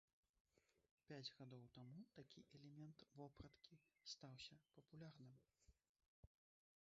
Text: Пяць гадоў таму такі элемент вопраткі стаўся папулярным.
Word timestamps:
Пяць 1.09 1.33
гадоў 1.39 1.65
таму 1.77 1.99
такі 2.19 2.39
элемент 2.59 2.99
вопраткі 3.21 3.79
стаўся 4.13 4.55
папулярным. 4.79 5.35